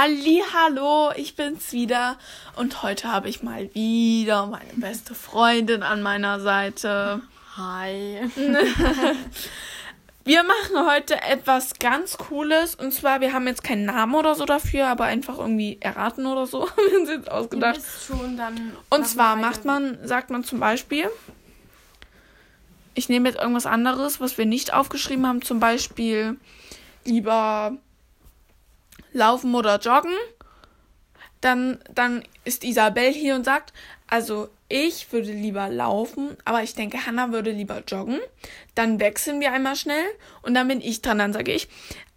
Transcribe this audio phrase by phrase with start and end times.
[0.00, 2.16] Halli, hallo, ich bin's wieder
[2.56, 7.20] und heute habe ich mal wieder meine beste Freundin an meiner Seite.
[7.58, 8.20] Hi.
[10.24, 14.46] Wir machen heute etwas ganz Cooles und zwar, wir haben jetzt keinen Namen oder so
[14.46, 16.60] dafür, aber einfach irgendwie erraten oder so.
[16.76, 17.80] wir haben uns jetzt ausgedacht.
[18.06, 18.40] Schon,
[18.88, 21.10] Und zwar macht man, sagt man zum Beispiel,
[22.94, 26.38] ich nehme jetzt irgendwas anderes, was wir nicht aufgeschrieben haben, zum Beispiel
[27.04, 27.76] lieber
[29.12, 30.14] laufen oder joggen.
[31.40, 33.72] Dann, dann ist Isabel hier und sagt,
[34.06, 38.20] also ich würde lieber laufen, aber ich denke, Hannah würde lieber joggen.
[38.74, 40.04] Dann wechseln wir einmal schnell
[40.42, 41.18] und dann bin ich dran.
[41.18, 41.68] Dann sage ich,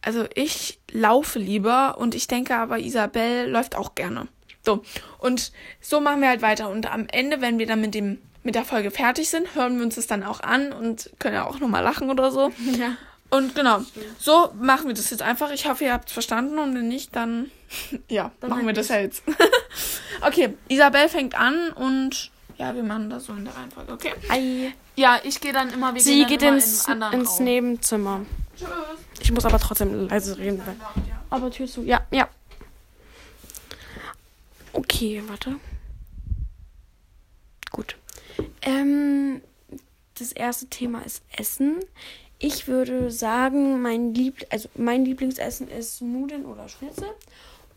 [0.00, 4.28] also ich laufe lieber und ich denke aber, Isabel läuft auch gerne.
[4.64, 4.82] So,
[5.18, 6.68] und so machen wir halt weiter.
[6.68, 9.84] Und am Ende, wenn wir dann mit dem mit der Folge fertig sind, hören wir
[9.84, 12.50] uns das dann auch an und können ja auch nochmal lachen oder so.
[12.78, 12.96] Ja.
[13.32, 13.80] Und genau,
[14.18, 15.50] so machen wir das jetzt einfach.
[15.52, 17.50] Ich hoffe, ihr habt es verstanden und wenn nicht, dann
[18.08, 19.22] ja, Dann machen wir halt das ja jetzt.
[20.20, 24.12] okay, Isabel fängt an und ja, wir machen das so in der Reihenfolge, okay?
[24.28, 24.74] Hi.
[24.96, 27.40] Ja, ich gehe dann immer, wir Sie geht ins, in ins.
[27.40, 28.26] Nebenzimmer.
[28.54, 28.68] Tschüss.
[29.20, 30.60] Ich muss aber trotzdem leise reden.
[30.66, 30.76] Weil...
[31.30, 31.82] Aber Tür zu.
[31.84, 32.28] Ja, ja.
[34.74, 35.56] Okay, warte.
[37.70, 37.96] Gut.
[38.60, 39.40] Ähm,
[40.18, 41.80] das erste Thema ist Essen.
[42.44, 47.08] Ich würde sagen, mein, Liebl also mein Lieblingsessen ist Nudeln oder Schnitzel.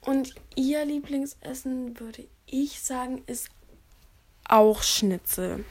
[0.02, 3.50] Und ihr Lieblingsessen, würde ich sagen, ist
[4.50, 5.64] auch Schnitzel.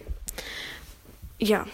[1.40, 1.66] Ja.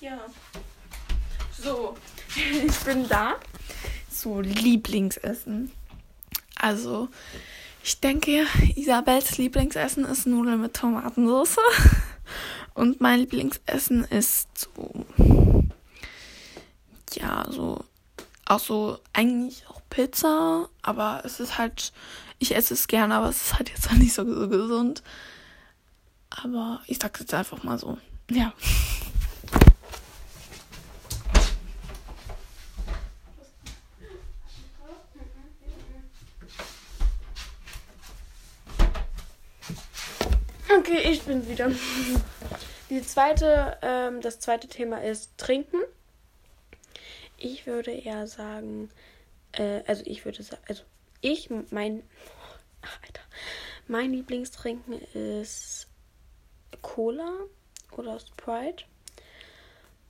[0.00, 0.26] Ja.
[1.60, 1.96] So,
[2.64, 3.34] ich bin da.
[4.08, 5.72] So, Lieblingsessen.
[6.60, 7.08] Also,
[7.82, 11.56] ich denke, Isabels Lieblingsessen ist Nudeln mit Tomatensauce.
[12.74, 15.06] Und mein Lieblingsessen ist so.
[17.14, 17.84] Ja, so.
[18.46, 20.68] Auch so, eigentlich auch Pizza.
[20.82, 21.92] Aber es ist halt.
[22.40, 25.02] Ich esse es gerne, aber es ist halt jetzt auch nicht so, so gesund.
[26.30, 27.98] Aber ich sag's jetzt einfach mal so.
[28.30, 28.52] Ja.
[40.88, 41.70] Okay, ich bin wieder.
[42.88, 45.82] Die zweite, ähm, das zweite Thema ist Trinken.
[47.36, 48.88] Ich würde eher sagen,
[49.52, 50.84] äh, also ich würde sagen, also
[51.20, 52.02] ich, mein,
[52.80, 53.20] ach, Alter,
[53.86, 55.88] mein Lieblingstrinken ist
[56.80, 57.36] Cola
[57.92, 58.86] oder Sprite.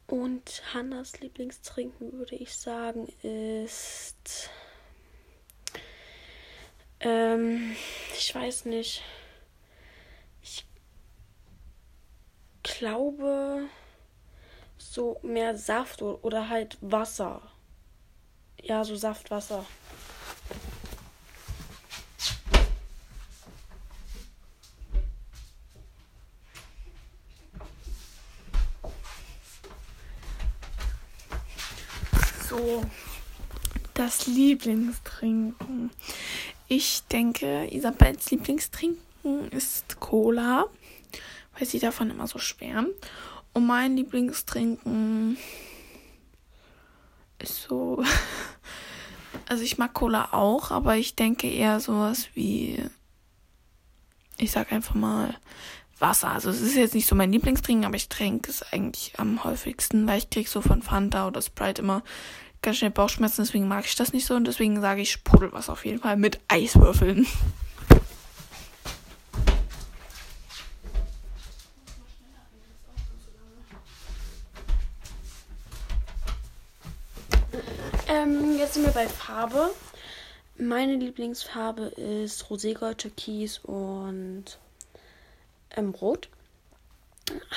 [0.07, 4.49] Und Hannas Lieblingstrinken würde ich sagen ist,
[7.01, 7.75] ähm,
[8.17, 9.03] ich weiß nicht.
[12.79, 13.69] Glaube
[14.79, 17.43] so mehr Saft oder halt Wasser.
[18.63, 19.67] Ja, so Saft, Wasser.
[32.49, 32.85] So,
[33.95, 35.91] das Lieblingstrinken.
[36.69, 40.67] Ich denke, Isabels Lieblingstrinken ist Cola,
[41.59, 42.95] weil sie davon immer so schwärmt.
[43.53, 45.37] Und mein Lieblingstrinken
[47.39, 48.03] ist so.
[49.47, 52.83] Also ich mag Cola auch, aber ich denke eher sowas wie.
[54.37, 55.35] Ich sag einfach mal
[55.99, 56.31] Wasser.
[56.31, 60.07] Also es ist jetzt nicht so mein Lieblingstrinken, aber ich trinke es eigentlich am häufigsten,
[60.07, 62.03] weil ich krieg so von Fanta oder Sprite immer
[62.63, 65.85] ganz schnell Bauchschmerzen, deswegen mag ich das nicht so und deswegen sage ich Sprudelwasser auf
[65.85, 67.27] jeden Fall mit Eiswürfeln.
[78.11, 79.71] Ähm, jetzt sind wir bei Farbe.
[80.59, 84.45] Meine Lieblingsfarbe ist Roségold, Türkis und
[85.71, 86.29] ähm, Rot.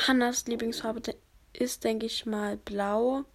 [0.08, 1.02] Hannas Lieblingsfarbe
[1.52, 3.25] ist, denke ich mal, Blau.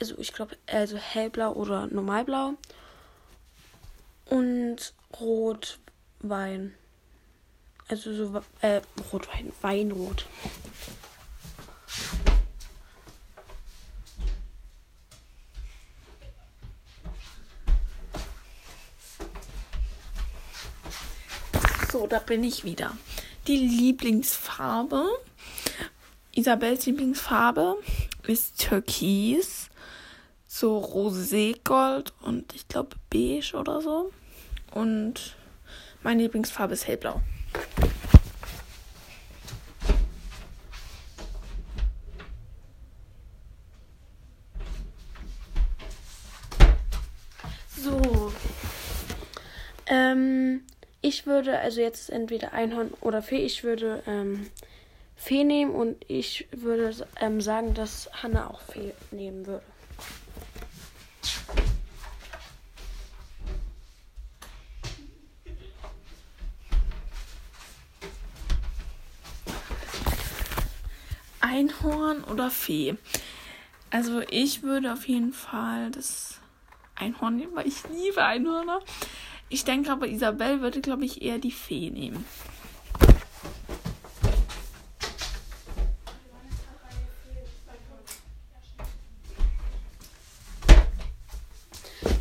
[0.00, 2.54] Also ich glaube, also hellblau oder normalblau.
[4.24, 6.74] Und Rotwein.
[7.86, 8.80] Also so, äh,
[9.12, 10.26] Rotwein, Weinrot.
[22.14, 22.96] da bin ich wieder.
[23.48, 25.04] Die Lieblingsfarbe,
[26.30, 27.74] Isabels Lieblingsfarbe
[28.28, 29.68] ist Türkis,
[30.46, 34.12] so Roségold und ich glaube beige oder so.
[34.70, 35.34] Und
[36.04, 37.20] meine Lieblingsfarbe ist hellblau.
[47.76, 48.32] So.
[49.86, 50.64] Ähm,
[51.04, 54.48] ich würde, also jetzt entweder Einhorn oder Fee, ich würde ähm,
[55.16, 59.62] Fee nehmen und ich würde ähm, sagen, dass Hannah auch Fee nehmen würde.
[71.40, 72.96] Einhorn oder Fee?
[73.90, 76.40] Also ich würde auf jeden Fall das
[76.94, 78.80] Einhorn nehmen, weil ich liebe Einhörner.
[79.48, 82.24] Ich denke aber, Isabel würde, glaube ich, eher die Fee nehmen.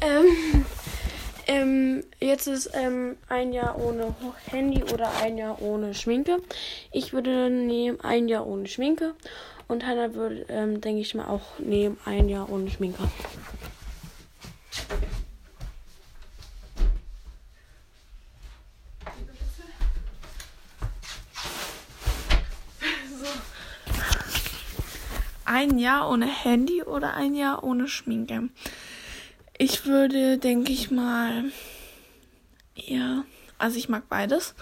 [0.01, 0.65] Ähm,
[1.47, 4.13] ähm, jetzt ist ähm, ein Jahr ohne
[4.49, 6.39] Handy oder ein Jahr ohne Schminke.
[6.91, 9.15] Ich würde nehmen ein Jahr ohne Schminke.
[9.67, 13.03] Und Hannah würde, ähm, denke ich mal, auch nehmen ein Jahr ohne Schminke.
[25.53, 28.49] Ein Jahr ohne Handy oder ein Jahr ohne Schminke?
[29.55, 31.43] Ich würde, denke ich mal,
[32.75, 33.23] eher,
[33.59, 34.55] also ich mag beides,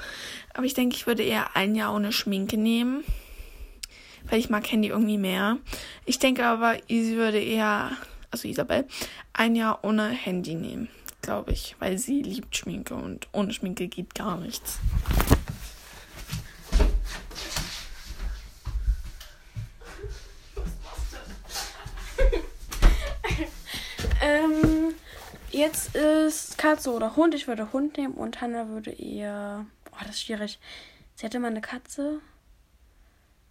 [0.54, 3.06] aber ich denke, ich würde eher ein Jahr ohne Schminke nehmen,
[4.30, 5.60] weil ich mag Handy irgendwie mehr.
[6.06, 7.92] Ich denke aber, sie würde eher,
[8.30, 8.86] also Isabel,
[9.32, 10.90] ein Jahr ohne Handy nehmen,
[11.22, 14.80] glaube ich, weil sie liebt Schminke und ohne Schminke geht gar nichts.
[24.22, 24.94] Ähm,
[25.50, 27.34] jetzt ist Katze oder Hund.
[27.34, 29.66] Ich würde Hund nehmen und Hannah würde eher.
[29.92, 30.60] Oh, das ist schwierig.
[31.16, 32.20] Sie hätte mal eine Katze.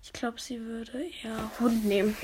[0.03, 2.17] Ich glaube, sie würde eher Hund nehmen.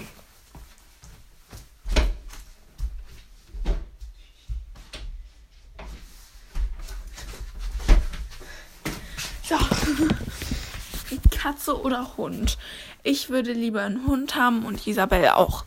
[9.42, 9.56] So.
[11.30, 12.58] Katze oder Hund?
[13.02, 15.64] Ich würde lieber einen Hund haben und Isabel auch.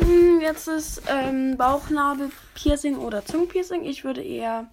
[0.00, 3.84] Ähm, jetzt ist ähm, Bauchnabel-Piercing oder Zungenpiercing.
[3.84, 4.68] Ich würde eher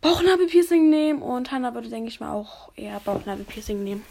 [0.00, 4.04] Bauchnabel-Piercing nehmen und Hannah würde, denke ich mal, auch eher Bauchnabel-Piercing nehmen.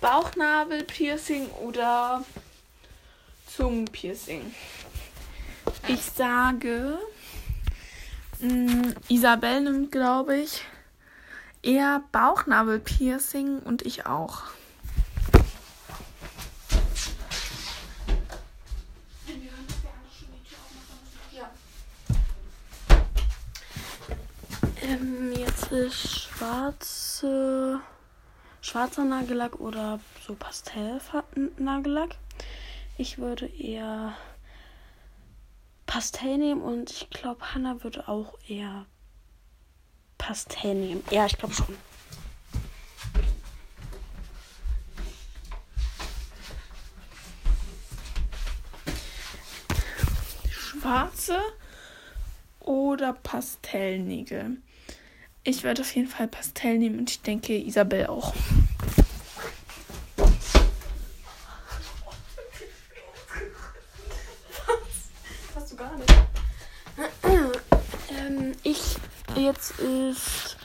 [0.00, 2.24] Bauchnabel-Piercing oder
[3.46, 4.54] Zungenpiercing?
[5.86, 6.98] Ich sage,
[8.40, 10.62] mh, Isabel nimmt, glaube ich,
[11.62, 14.44] eher Bauchnabel-Piercing und ich auch.
[24.80, 27.80] Ähm, jetzt ist schwarze,
[28.62, 32.16] schwarzer Nagellack oder so Pastellnagellack.
[32.96, 34.14] Ich würde eher
[35.88, 38.86] Pastell nehmen und ich glaube, Hannah würde auch eher
[40.18, 41.02] Pastell nehmen.
[41.10, 41.76] Ja, ich glaube schon.
[50.50, 51.40] Schwarze
[52.60, 54.58] oder Pastellnägel?
[55.44, 58.34] Ich werde auf jeden Fall Pastell nehmen und ich denke Isabel auch.
[65.54, 66.14] Hast du gar nicht.
[68.10, 68.96] ähm, ich
[69.48, 70.56] jetzt ist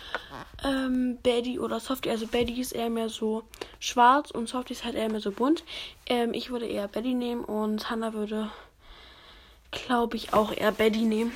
[0.64, 2.10] ähm, Betty oder Softie.
[2.10, 3.44] Also Betty ist eher mehr so
[3.80, 5.64] schwarz und Softie ist halt eher mehr so bunt.
[6.06, 8.50] Ähm, ich würde eher Betty nehmen und Hannah würde,
[9.72, 11.32] glaube ich, auch eher Betty nehmen.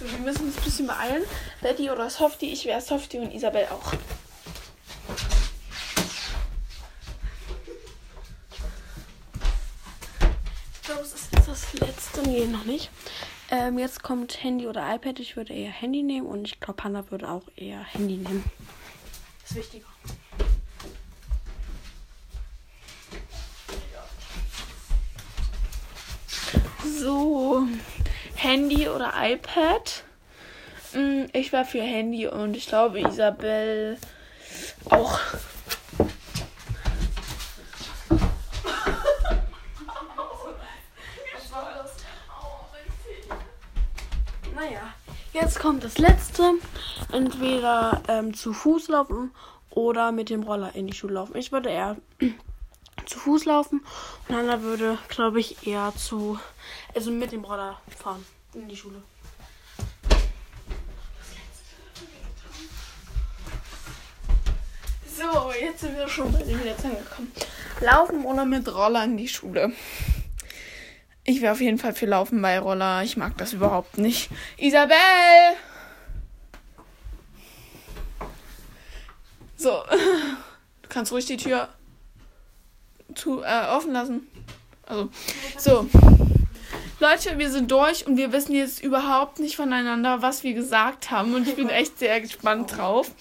[0.00, 1.22] So, wir müssen uns ein bisschen beeilen.
[1.60, 3.92] Betty oder Softie, ich wäre Softie und Isabel auch.
[10.82, 12.18] Ich glaube, es ist jetzt das letzte.
[12.30, 12.90] Nee, noch nicht.
[13.50, 15.18] Ähm, jetzt kommt Handy oder iPad.
[15.18, 18.44] Ich würde eher Handy nehmen und ich glaube, Hannah würde auch eher Handy nehmen.
[19.44, 19.86] Ist wichtiger.
[27.00, 27.66] So,
[28.36, 30.04] Handy oder iPad?
[30.92, 33.98] Mm, Ich war für Handy und ich glaube Isabel
[34.88, 35.18] auch.
[44.60, 44.92] Naja,
[45.32, 46.52] jetzt kommt das letzte.
[47.12, 49.30] Entweder ähm, zu Fuß laufen
[49.70, 51.34] oder mit dem Roller in die Schule laufen.
[51.38, 51.96] Ich würde eher
[53.06, 53.82] zu Fuß laufen
[54.28, 56.38] und Hannah würde, glaube ich, eher zu,
[56.94, 59.02] also mit dem Roller fahren in die Schule.
[65.06, 67.32] So, jetzt sind wir schon bei dem Letzten angekommen.
[67.80, 69.72] Laufen oder mit Roller in die Schule?
[71.30, 73.04] Ich wäre auf jeden Fall für Laufen bei Roller.
[73.04, 74.30] Ich mag das überhaupt nicht.
[74.56, 74.96] Isabel!
[79.56, 79.84] So,
[80.82, 81.68] du kannst ruhig die Tür
[83.14, 84.26] zu, äh, offen lassen.
[84.86, 85.08] Also,
[85.56, 85.88] so.
[86.98, 91.34] Leute, wir sind durch und wir wissen jetzt überhaupt nicht voneinander, was wir gesagt haben.
[91.34, 93.12] Und ich bin echt sehr gespannt drauf.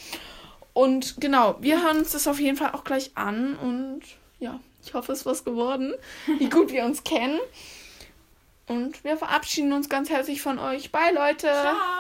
[0.73, 3.55] Und genau, wir hören uns das auf jeden Fall auch gleich an.
[3.55, 4.01] Und
[4.39, 5.93] ja, ich hoffe, es ist was geworden,
[6.39, 7.39] wie gut wir uns kennen.
[8.69, 10.91] Und wir verabschieden uns ganz herzlich von euch.
[10.91, 11.47] Bye, Leute.
[11.47, 11.99] Ciao.